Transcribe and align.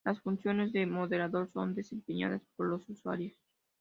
Las 0.03 0.19
funciones 0.19 0.71
de 0.73 0.87
moderador 0.87 1.51
son 1.53 1.75
desempeñadas 1.75 2.41
por 2.55 2.65
los 2.67 2.89
usuarios. 2.89 3.37